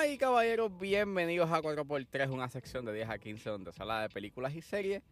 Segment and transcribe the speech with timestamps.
[0.00, 4.00] Damas y caballeros, bienvenidos a 4x3, una sección de 10 a 15 donde se habla
[4.00, 5.02] de películas y series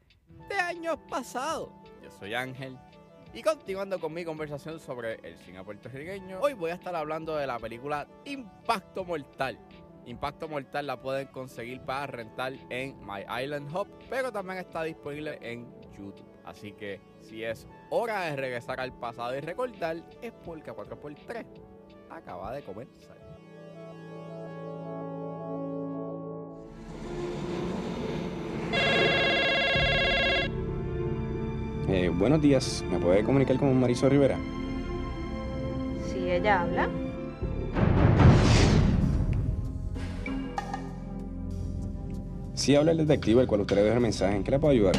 [0.48, 1.68] de años pasados.
[2.02, 2.78] Yo soy Ángel
[3.34, 7.46] y continuando con mi conversación sobre el cine puertorriqueño, hoy voy a estar hablando de
[7.46, 9.58] la película Impacto Mortal.
[10.06, 15.38] Impacto Mortal la pueden conseguir para rentar en My Island Hub, pero también está disponible
[15.42, 16.24] en YouTube.
[16.46, 21.44] Así que si es hora de regresar al pasado y recordar, es porque 4x3
[22.08, 23.37] acaba de comenzar.
[31.90, 34.36] Eh, buenos días, ¿me puede comunicar con Marisol Rivera?
[36.06, 36.86] Si ella habla.
[42.52, 44.36] Sí, habla el detective, el cual usted le deja el mensaje.
[44.36, 44.96] ¿En qué le puedo ayudar?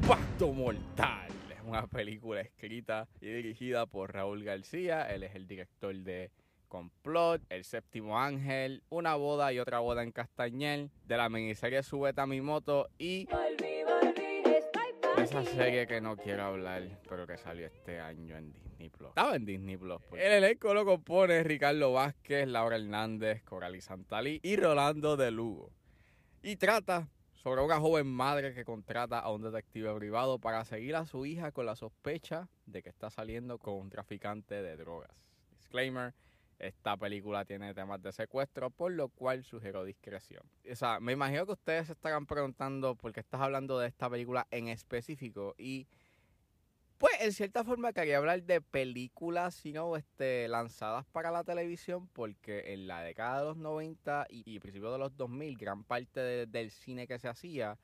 [0.00, 5.02] Impacto Mortal es una película escrita y dirigida por Raúl García.
[5.14, 6.30] Él es el director de
[6.68, 12.26] Complot, El Séptimo Ángel, Una Boda y Otra Boda en Castañel, de la miniserie Subeta
[12.26, 13.28] Mi Moto y
[15.32, 19.08] esa serie que no quiero hablar, pero que salió este año en Disney Plus.
[19.08, 20.02] Estaba en Disney Plus.
[20.12, 25.72] El elenco lo compone Ricardo Vázquez, Laura Hernández, Coralie Santalí y Rolando de Lugo.
[26.42, 31.06] Y trata sobre una joven madre que contrata a un detective privado para seguir a
[31.06, 35.16] su hija con la sospecha de que está saliendo con un traficante de drogas.
[35.50, 36.12] Disclaimer.
[36.62, 40.42] Esta película tiene temas de secuestro, por lo cual sugiero discreción.
[40.70, 44.08] O sea, me imagino que ustedes se estarán preguntando por qué estás hablando de esta
[44.08, 45.54] película en específico.
[45.58, 45.88] Y
[46.98, 52.72] pues, en cierta forma, quería hablar de películas, sino este, lanzadas para la televisión, porque
[52.74, 56.46] en la década de los 90 y, y principios de los 2000, gran parte de-
[56.46, 57.76] del cine que se hacía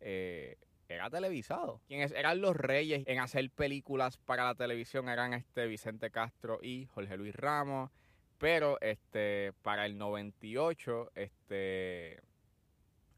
[0.00, 0.56] eh,
[0.88, 1.80] era televisado.
[1.86, 6.86] Quienes eran los reyes en hacer películas para la televisión eran este Vicente Castro y
[6.86, 7.92] Jorge Luis Ramos.
[8.38, 12.20] Pero este para el 98 este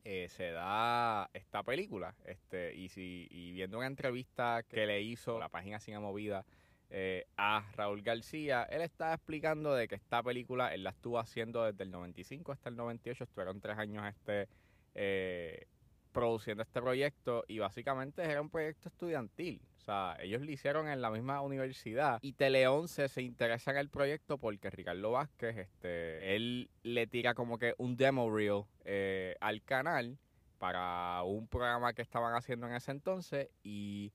[0.04, 5.38] eh, se da esta película este y si y viendo una entrevista que le hizo
[5.38, 6.44] la página Cine Movida
[6.91, 11.65] eh, a Raúl García, él estaba explicando de que esta película él la estuvo haciendo
[11.65, 14.48] desde el 95 hasta el 98, estuvieron tres años este
[14.94, 15.66] eh,
[16.12, 19.60] produciendo este proyecto y básicamente era un proyecto estudiantil.
[19.86, 23.88] Sea, ellos lo hicieron en la misma universidad y Tele 11 se interesa en el
[23.88, 29.62] proyecto porque Ricardo Vázquez, este, él le tira como que un demo reel eh, al
[29.62, 30.19] canal
[30.58, 34.12] para un programa que estaban haciendo en ese entonces y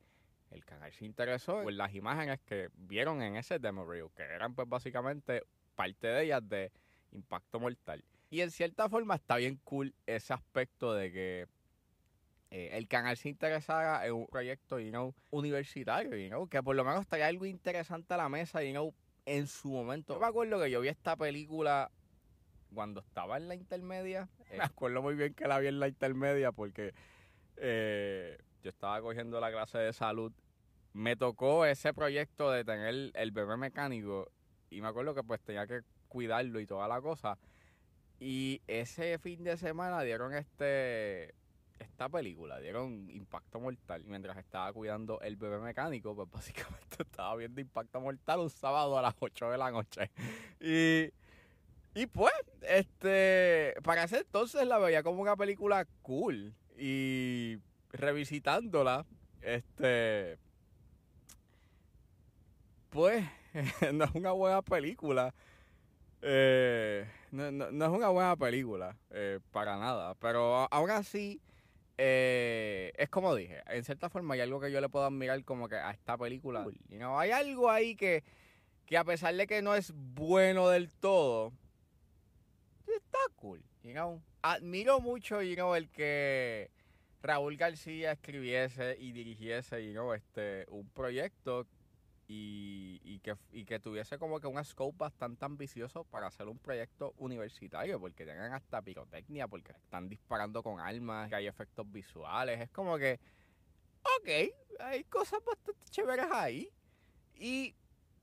[0.50, 4.54] el canal se interesó en las imágenes que vieron en ese demo reel, que eran
[4.54, 5.44] pues básicamente
[5.76, 6.74] parte de ellas de
[7.14, 8.04] Impacto Mortal.
[8.30, 11.48] Y en cierta forma está bien cool ese aspecto de que
[12.52, 16.76] eh, el canal se interesara en un proyecto, you know, universitario, you know, que por
[16.76, 18.94] lo menos traía algo interesante a la mesa, you know,
[19.26, 20.16] en su momento.
[20.16, 21.90] Yo me acuerdo que yo vi esta película
[22.74, 24.28] cuando estaba en la intermedia.
[24.50, 26.94] Eh, me acuerdo muy bien que la vi en la intermedia porque
[27.56, 30.34] eh, yo estaba cogiendo la clase de salud.
[30.92, 34.30] Me tocó ese proyecto de tener el bebé mecánico
[34.70, 37.38] y me acuerdo que pues tenía que cuidarlo y toda la cosa.
[38.20, 41.34] Y ese fin de semana dieron este
[41.82, 44.04] esta película, dieron Impacto Mortal.
[44.06, 49.02] Mientras estaba cuidando el bebé mecánico, pues básicamente estaba viendo Impacto Mortal un sábado a
[49.02, 50.10] las 8 de la noche.
[50.60, 51.12] Y,
[51.94, 52.32] y pues,
[52.62, 56.54] este, para ese entonces la veía como una película cool.
[56.78, 57.58] Y
[57.92, 59.06] revisitándola,
[59.42, 60.38] este,
[62.90, 63.26] pues,
[63.94, 65.34] no es una buena película.
[66.22, 70.16] Eh, no, no- no es una buena película, eh, para nada.
[70.16, 71.42] Pero aún así,
[72.04, 75.70] eh, es como dije, en cierta forma hay algo que yo le puedo admirar como
[75.70, 76.66] que a esta película.
[76.90, 78.24] You know, hay algo ahí que,
[78.88, 81.54] que a pesar de que no es bueno del todo,
[82.88, 83.62] está cool.
[83.84, 84.20] You know.
[84.42, 86.72] Admiro mucho you know, el que
[87.22, 91.68] Raúl García escribiese y dirigiese you know, este, un proyecto
[92.34, 98.00] y, y que, tuviese como que un scope bastante ambicioso para hacer un proyecto universitario,
[98.00, 102.98] porque tengan hasta pirotecnia, porque están disparando con armas, que hay efectos visuales, es como
[102.98, 103.20] que,
[104.02, 106.72] ok, hay cosas bastante chéveres ahí.
[107.36, 107.76] Y,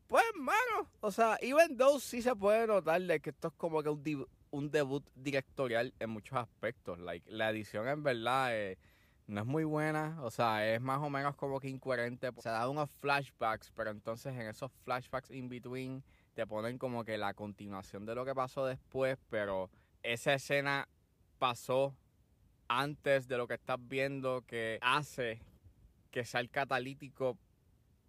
[0.07, 3.83] pues, mano, o sea, even though sí se puede notar de que esto es como
[3.83, 8.79] que un debut directorial en muchos aspectos, like, la edición en verdad eh,
[9.29, 12.31] no es muy buena, o sea, es más o menos como que incoherente.
[12.39, 16.03] Se da unos flashbacks, pero entonces en esos flashbacks in between
[16.35, 19.71] te ponen como que la continuación de lo que pasó después, pero
[20.03, 20.89] esa escena
[21.39, 21.95] pasó
[22.69, 25.43] antes de lo que estás viendo que hace
[26.11, 27.37] que sea el catalítico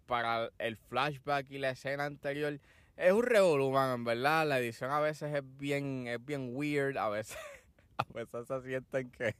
[0.06, 2.58] para el flashback y la escena anterior.
[2.96, 4.46] es un revolumen, en verdad.
[4.46, 7.36] La edición a veces es bien, es bien weird, a veces,
[7.98, 9.36] a veces se sienten que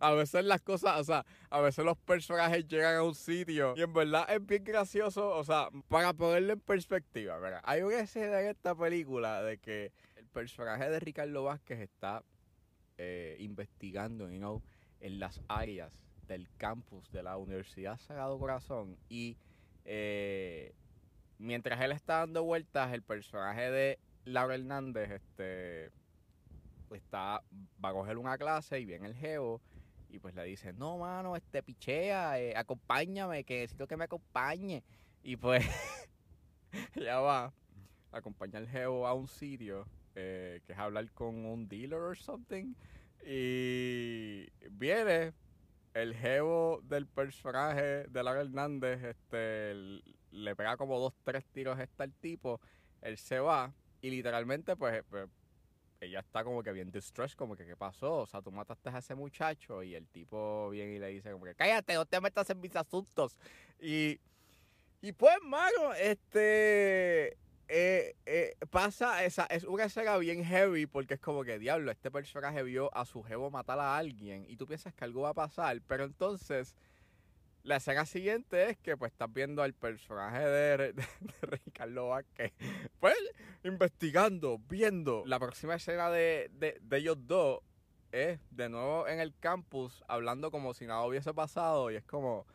[0.00, 3.82] a veces las cosas, o sea, a veces los personajes llegan a un sitio y
[3.82, 7.60] en verdad es bien gracioso, o sea, para ponerlo en perspectiva, ¿verdad?
[7.64, 12.22] Hay una escena en esta película de que el personaje de Ricardo Vázquez está
[12.98, 19.36] eh, investigando en las áreas del campus de la Universidad Sagrado Corazón y
[19.84, 20.74] eh,
[21.38, 25.92] mientras él está dando vueltas, el personaje de Laura Hernández, este
[26.94, 27.42] está,
[27.84, 29.60] va a coger una clase y viene el geo
[30.08, 34.82] y pues le dice, no, mano, este pichea, eh, acompáñame, que necesito que me acompañe.
[35.22, 35.64] Y pues
[36.94, 37.52] ya va,
[38.12, 42.74] acompaña al geo a un sitio, eh, que es hablar con un dealer o something.
[43.26, 45.32] Y viene
[45.94, 49.74] el geo del personaje de Lara Hernández, este,
[50.30, 52.60] le pega como dos, tres tiros este al tipo,
[53.00, 53.72] él se va
[54.02, 55.28] y literalmente pues, pues
[56.00, 58.98] ella está como que bien distressed, como que qué pasó, o sea, tú mataste a
[58.98, 62.48] ese muchacho y el tipo viene y le dice como que cállate, no te metas
[62.50, 63.38] en mis asuntos.
[63.80, 64.20] Y,
[65.00, 67.36] y pues, mano, este,
[67.68, 72.10] eh, eh, pasa, esa, es una escena bien heavy porque es como que, diablo, este
[72.10, 75.34] personaje vio a su jevo matar a alguien y tú piensas que algo va a
[75.34, 76.76] pasar, pero entonces
[77.66, 80.94] la escena siguiente es que pues estás viendo al personaje de,
[81.42, 82.52] Ricardo Vázquez,
[83.00, 83.16] pues
[83.64, 85.24] investigando, viendo.
[85.26, 86.48] La próxima escena de,
[86.92, 87.60] ellos dos
[88.12, 92.46] es de nuevo en el campus hablando como si nada hubiese pasado y es como...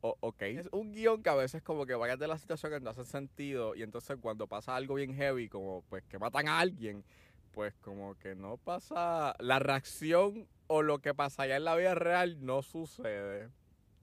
[0.00, 0.40] ok.
[0.40, 3.74] Es un guion que a veces como que varias de las situaciones no hacen sentido
[3.74, 7.04] y entonces cuando pasa algo bien heavy, como pues que matan a alguien,
[7.52, 9.34] pues como que no pasa...
[9.38, 13.50] La reacción o lo que pasa allá en la vida real no sucede.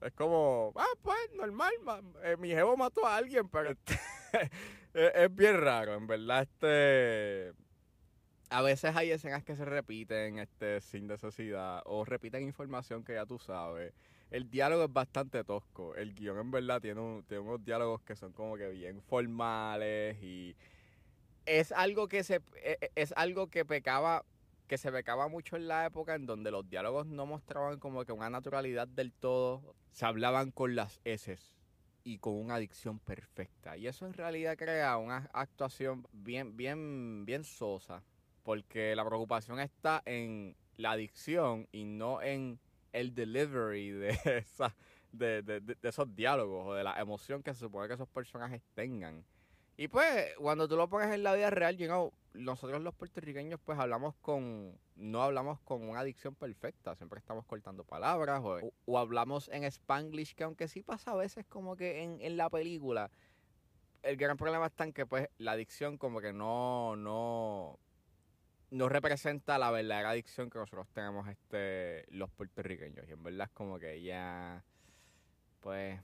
[0.02, 1.72] Es como, ah, pues, normal,
[2.22, 3.70] eh, mi jevo mató a alguien, pero
[4.94, 7.52] es, bien raro, en verdad, este...
[8.48, 13.26] A veces hay escenas que se repiten este, sin necesidad o repiten información que ya
[13.26, 13.92] tú sabes.
[14.30, 15.96] El diálogo es bastante tosco.
[15.96, 20.54] El guion en verdad tiene, tiene unos diálogos que son como que bien formales y
[21.46, 24.24] es algo que se e, e, es algo que pecaba
[24.66, 28.12] que se becaba mucho en la época en donde los diálogos no mostraban como que
[28.12, 31.38] una naturalidad del todo, se hablaban con las S
[32.04, 33.76] y con una adicción perfecta.
[33.76, 38.02] Y eso en realidad crea una actuación bien, bien, bien sosa,
[38.42, 42.60] porque la preocupación está en la adicción y no en
[42.92, 44.74] el delivery de, esa,
[45.12, 49.24] de esos diálogos o de la emoción que se supone que esos personajes tengan.
[49.76, 51.76] Y pues, cuando tú lo pones en la vida real,
[52.32, 57.84] nosotros los puertorriqueños pues hablamos con, no hablamos con una adicción perfecta, siempre estamos cortando
[57.84, 62.36] palabras o, hablamos en spanglish, que aunque sí pasa a veces como que en, en
[62.36, 63.10] la película,
[64.02, 67.78] el gran problema está en que pues la adicción como que no, no,
[68.70, 73.06] no representa la verdadera adicción que nosotros tenemos este los puertorriqueños.
[73.08, 74.64] Y en verdad es como que ya,
[75.60, 76.00] pues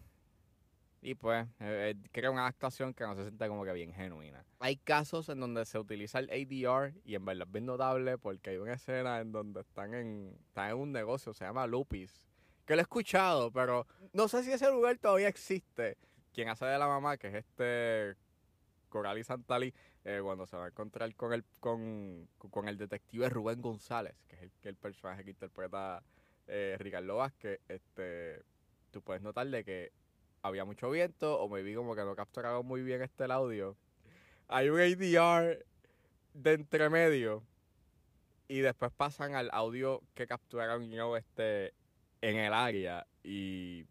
[1.02, 4.44] y pues eh, eh, crea una actuación que no se siente como que bien genuina.
[4.60, 8.50] Hay casos en donde se utiliza el ADR y en verdad es bien notable porque
[8.50, 12.24] hay una escena en donde están en, están en un negocio, se llama Lupis,
[12.64, 15.98] que lo he escuchado, pero no sé si ese lugar todavía existe.
[16.32, 18.16] Quien hace de la mamá, que es este
[18.88, 23.28] Coral y Santali, eh, cuando se va a encontrar con el, con, con el detective
[23.28, 26.02] Rubén González, que es el, que el personaje que interpreta
[26.78, 28.42] Ricardo Vázquez, este,
[28.90, 29.90] tú puedes notar de que
[30.42, 33.76] había mucho viento o me vi como que no capturaba muy bien este el audio.
[34.48, 35.64] Hay un ADR
[36.34, 37.42] de entremedio
[38.48, 41.72] y después pasan al audio que capturaron you este,
[42.20, 43.86] en el área y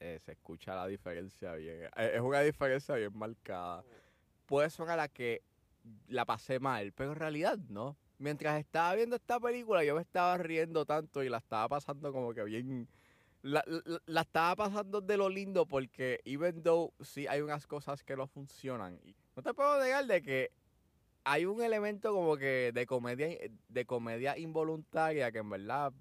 [0.00, 1.84] eh, se escucha la diferencia bien.
[1.96, 3.84] Eh, es una diferencia bien marcada.
[4.46, 5.42] Puede sonar a la que
[6.08, 7.96] la pasé mal, pero en realidad no.
[8.18, 12.34] Mientras estaba viendo esta película yo me estaba riendo tanto y la estaba pasando como
[12.34, 12.88] que bien
[13.42, 13.64] la,
[14.06, 18.26] la, estaba pasando de lo lindo porque even though sí hay unas cosas que no
[18.26, 19.00] funcionan,
[19.36, 20.50] no te puedo negar de que
[21.24, 25.92] hay un elemento como que de comedia de comedia involuntaria que en verdad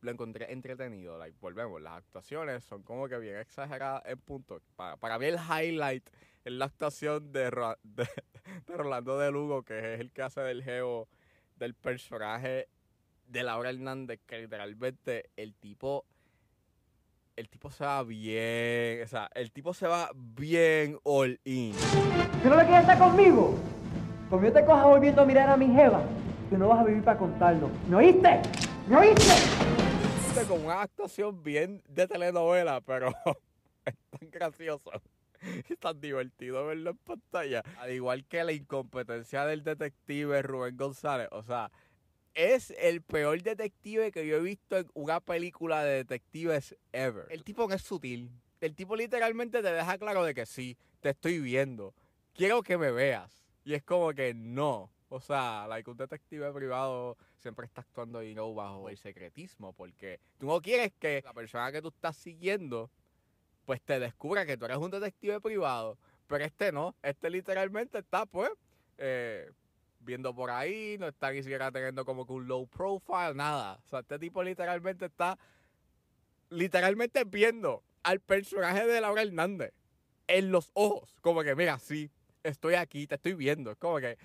[0.00, 1.18] lo encontré entretenido.
[1.40, 4.60] Volvemos, las actuaciones son como que bien exageradas en punto.
[4.76, 6.08] Para, para mí el highlight
[6.44, 7.50] es la actuación de,
[7.82, 8.08] de,
[8.66, 11.08] de Rolando de Lugo, que es el que hace del geo
[11.56, 12.68] del personaje
[13.26, 16.06] de Laura Hernández, que literalmente el tipo
[17.38, 21.72] el tipo se va bien, o sea, el tipo se va bien all in.
[21.72, 23.54] Si no le quieres estar conmigo,
[24.28, 26.02] como yo te coja volviendo a mirar a mi jeva,
[26.50, 27.70] tú no vas a vivir para contarlo.
[27.88, 28.42] ¿Me oíste?
[28.88, 29.34] ¿Me oíste?
[30.48, 33.08] Con una actuación bien de telenovela, pero
[33.84, 34.90] es tan gracioso.
[35.40, 37.62] Es tan divertido verlo en pantalla.
[37.78, 41.28] Al igual que la incompetencia del detective Rubén González.
[41.30, 41.70] O sea,
[42.38, 47.26] es el peor detective que yo he visto en una película de detectives ever.
[47.30, 48.30] El tipo no es sutil.
[48.60, 51.94] El tipo literalmente te deja claro de que sí, te estoy viendo.
[52.34, 53.44] Quiero que me veas.
[53.64, 54.92] Y es como que no.
[55.08, 60.20] O sea, like, un detective privado siempre está actuando y no bajo el secretismo, porque
[60.38, 62.88] tú no quieres que la persona que tú estás siguiendo,
[63.64, 65.98] pues te descubra que tú eres un detective privado.
[66.28, 68.50] Pero este no, este literalmente está, pues,
[68.98, 69.50] eh,
[70.08, 73.78] viendo por ahí, no está ni siquiera teniendo como que un low profile, nada.
[73.84, 75.38] O sea, este tipo literalmente está,
[76.48, 79.74] literalmente viendo al personaje de Laura Hernández
[80.26, 81.14] en los ojos.
[81.20, 82.10] Como que, mira, sí,
[82.42, 83.70] estoy aquí, te estoy viendo.
[83.70, 84.16] Es como que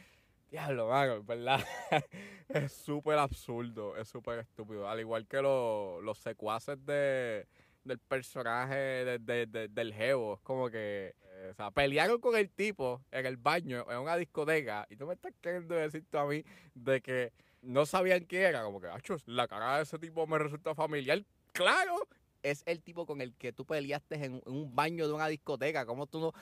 [0.50, 1.60] Diablo, mano, ¿verdad?
[2.48, 4.88] es súper absurdo, es súper estúpido.
[4.88, 7.46] Al igual que los secuaces de,
[7.84, 10.36] del personaje del Jevo.
[10.36, 11.16] Es como que,
[11.50, 15.14] o sea, pelearon con el tipo en el baño, en una discoteca, y tú me
[15.14, 18.64] estás queriendo decir tú a mí de que no sabían quién era.
[18.64, 21.24] Como que, achos, la cara de ese tipo me resulta familiar.
[21.52, 22.08] ¡Claro!
[22.42, 25.86] Es el tipo con el que tú peleaste en, un baño de una discoteca.
[25.86, 26.34] ¿Cómo tú no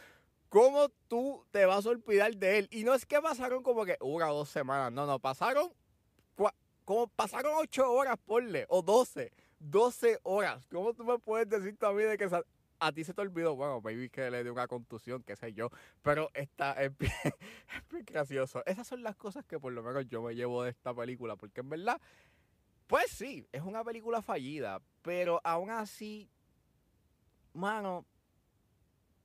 [0.50, 2.68] ¿Cómo tú te vas a olvidar de él?
[2.72, 5.72] Y no es que pasaron como que una o dos semanas, no, no, pasaron
[6.84, 10.68] como pasaron ocho horas, porle, o doce, doce horas.
[10.70, 12.28] ¿Cómo tú me puedes decir también de que
[12.82, 13.56] a ti se te olvidó?
[13.56, 15.70] Bueno, maybe que le dio una contusión, qué sé yo,
[16.02, 17.14] pero está, es bien,
[18.06, 18.64] gracioso.
[18.66, 21.62] Esas son las cosas que por lo menos yo me llevo de esta película, porque
[21.62, 22.02] en verdad,
[22.88, 26.28] pues sí, es una película fallida, pero aún así,
[27.54, 28.04] mano,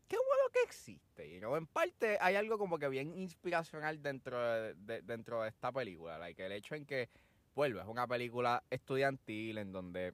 [0.06, 1.26] qué bueno que existe.
[1.26, 6.18] Y en parte hay algo como que bien inspiracional dentro de, dentro de esta película.
[6.18, 7.08] Like, el hecho en que,
[7.54, 10.12] vuelve, es una película estudiantil en donde,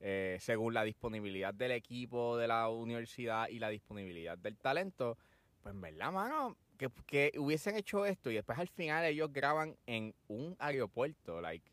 [0.00, 5.16] eh, según la disponibilidad del equipo de la universidad y la disponibilidad del talento,
[5.62, 9.76] pues en verdad, mano, que, que hubiesen hecho esto y después al final ellos graban
[9.86, 11.40] en un aeropuerto.
[11.40, 11.70] Like,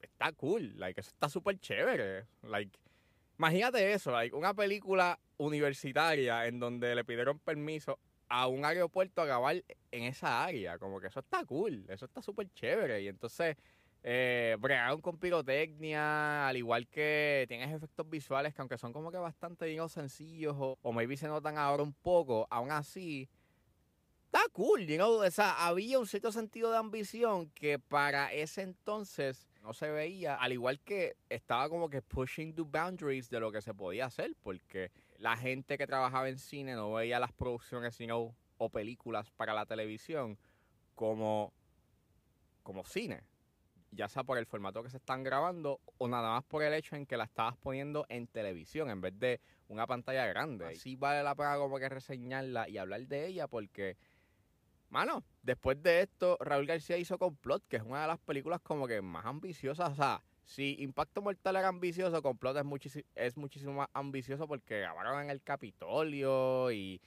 [0.00, 0.78] está cool.
[0.78, 2.26] Like, eso está súper chévere.
[2.42, 2.78] Like,
[3.38, 7.98] imagínate eso, like, una película universitaria en donde le pidieron permiso
[8.28, 10.78] a un aeropuerto a grabar en esa área.
[10.78, 13.02] Como que eso está cool, eso está súper chévere.
[13.02, 13.56] Y entonces,
[14.02, 19.18] eh, bregaron con pirotecnia, al igual que tienes efectos visuales que aunque son como que
[19.18, 23.28] bastante, digamos, sencillos o, o maybe se notan ahora un poco, aún así
[24.32, 25.22] está cool, you know?
[25.22, 30.34] o sea, había un cierto sentido de ambición que para ese entonces no se veía,
[30.36, 34.34] al igual que estaba como que pushing the boundaries de lo que se podía hacer,
[34.42, 39.52] porque la gente que trabajaba en cine no veía las producciones sino o películas para
[39.52, 40.38] la televisión
[40.94, 41.52] como,
[42.62, 43.22] como cine.
[43.92, 46.96] Ya sea por el formato que se están grabando o nada más por el hecho
[46.96, 50.66] en que la estabas poniendo en televisión en vez de una pantalla grande.
[50.66, 53.96] Así vale la pena como que reseñarla y hablar de ella porque,
[54.88, 58.86] mano, después de esto, Raúl García hizo Complot, que es una de las películas como
[58.86, 59.92] que más ambiciosas.
[59.92, 65.22] O sea, si Impacto Mortal era ambicioso, Complot es, es muchísimo más ambicioso porque grabaron
[65.22, 67.00] en el Capitolio y,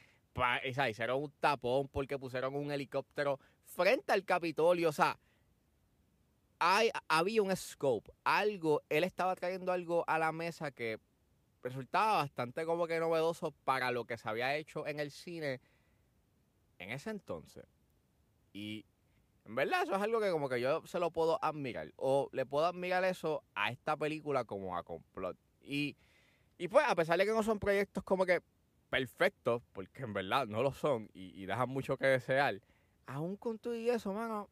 [0.90, 4.90] hicieron un tapón porque pusieron un helicóptero frente al Capitolio.
[4.90, 5.18] O sea,
[6.60, 11.00] hay, había un scope, algo, él estaba trayendo algo a la mesa que
[11.64, 15.62] resultaba bastante como que novedoso para lo que se había hecho en el cine
[16.80, 17.66] en ese entonces.
[18.54, 18.86] Y
[19.46, 21.92] en verdad, eso es algo que como que yo se lo puedo admirar.
[21.98, 25.38] O le puedo admirar eso a esta película como a Complot.
[25.62, 25.96] Y,
[26.58, 28.42] y pues, a pesar de que no son proyectos como que
[28.90, 32.62] perfectos, porque en verdad no lo son y, dejan mucho que desear,
[33.08, 34.50] aún con todo y eso, mano,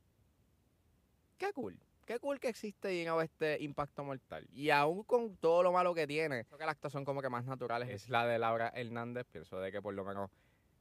[1.38, 1.79] qué cool.
[2.05, 4.48] Qué cool que existe y este impacto mortal.
[4.53, 7.45] Y aún con todo lo malo que tiene, creo que la actuación como que más
[7.45, 9.25] natural es la de Laura Hernández.
[9.31, 10.29] Pienso de que por lo menos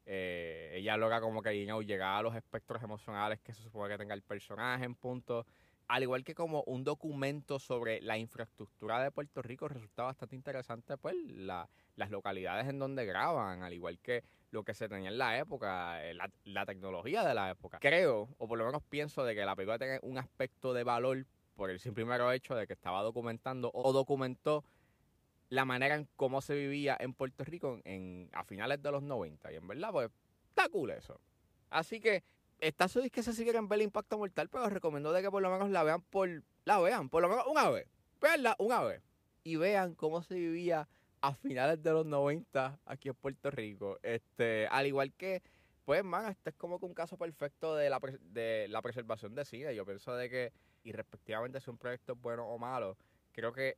[0.04, 3.98] eh, ella logra como que you llegar a los espectros emocionales que se supone que
[3.98, 5.46] tenga el personaje en punto.
[5.92, 10.96] Al igual que como un documento sobre la infraestructura de Puerto Rico, resulta bastante interesante
[10.96, 15.18] pues la, las localidades en donde graban, al igual que lo que se tenía en
[15.18, 17.78] la época, eh, la, tecnología de la época.
[17.78, 21.26] Creo, o por lo menos pienso, de que la película tiene un aspecto de valor
[21.56, 24.64] por el simple mero hecho de que estaba documentando o documentó
[25.50, 29.52] la manera en cómo se vivía en Puerto Rico en, a finales de los 90.
[29.52, 30.10] Y en verdad, pues,
[30.48, 31.20] está cool eso.
[31.68, 32.24] Así que
[32.62, 35.42] está su que se siguen ver el impacto mortal, pero os recomiendo de que por
[35.42, 36.42] lo menos la vean por.
[36.64, 37.86] La vean, por lo menos una vez.
[38.20, 39.02] Veanla una vez.
[39.42, 40.88] Y vean cómo se vivía
[41.20, 43.98] a finales de los 90 aquí en Puerto Rico.
[44.02, 45.42] Este, al igual que,
[45.84, 49.44] pues, man, este es como que un caso perfecto de la, de la preservación de
[49.44, 49.74] cine.
[49.74, 50.52] Yo pienso de que,
[50.84, 52.96] y respectivamente si un proyecto es bueno o malo,
[53.32, 53.76] creo que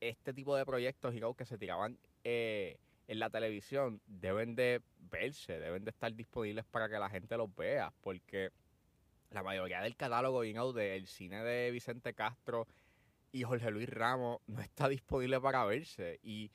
[0.00, 2.76] este tipo de proyectos, que se tiraban eh,
[3.08, 7.54] en la televisión, deben de verse, deben de estar disponibles para que la gente los
[7.54, 8.50] vea, porque
[9.30, 12.66] la mayoría del catálogo you del cine de Vicente Castro
[13.32, 16.18] y Jorge Luis Ramos no está disponible para verse.
[16.22, 16.50] Y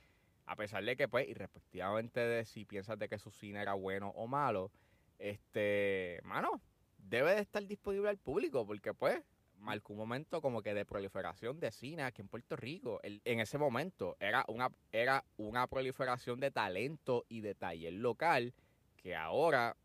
[0.46, 3.74] a pesar de que, pues, y respectivamente de si piensas de que su cine era
[3.74, 4.72] bueno o malo,
[5.20, 6.62] este, mano,
[6.98, 9.22] debe de estar disponible al público, porque pues
[9.62, 13.00] marcó un momento como que de proliferación de cine aquí en Puerto Rico.
[13.03, 18.53] en ese momento era una, era una proliferación de talento y de taller local
[18.98, 19.77] que ahora,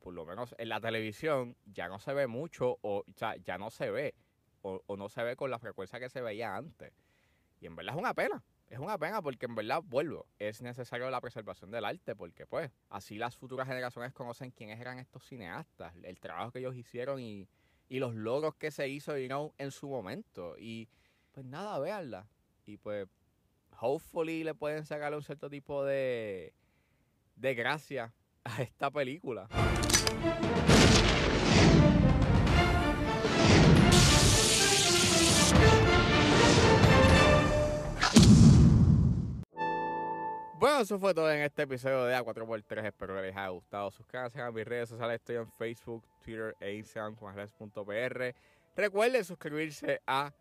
[0.00, 3.70] por lo menos en la televisión, ya no se ve mucho o, sea, ya no
[3.70, 4.14] se ve
[4.62, 6.92] o, o no se ve con la frecuencia que se veía antes.
[7.60, 8.42] Y en verdad es una pena.
[8.68, 12.70] Es una pena porque en verdad, vuelvo, es necesario la preservación del arte porque pues
[12.88, 17.46] así las futuras generaciones conocen quiénes eran estos cineastas, el trabajo que ellos hicieron y,
[17.88, 20.56] y los logros que se hizo en su momento.
[20.58, 20.88] Y
[21.32, 22.26] pues nada, véanla.
[22.64, 23.08] Y pues,
[23.80, 26.54] hopefully le pueden sacar un cierto tipo de,
[27.36, 29.48] de gracia a esta película.
[40.82, 42.86] Eso fue todo en este episodio de A4x3.
[42.86, 43.90] Espero que les haya gustado.
[43.92, 45.20] Suscríbanse a mis redes sociales.
[45.20, 47.32] Estoy en Facebook, Twitter e Instagram con
[48.74, 50.32] Recuerden suscribirse a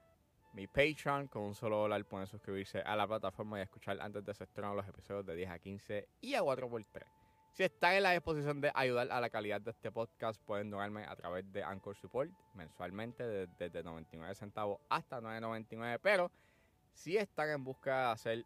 [0.53, 1.27] mi Patreon.
[1.27, 4.75] Con un solo dólar pueden suscribirse a la plataforma y escuchar antes de se estrenar
[4.75, 7.03] los episodios de 10 a 15 y a 4x3.
[7.51, 11.05] Si están en la disposición de ayudar a la calidad de este podcast, pueden donarme
[11.05, 15.99] a través de Anchor Support mensualmente desde, 99 centavos hasta 9.99.
[16.01, 16.31] Pero
[16.93, 18.45] si están en busca de hacer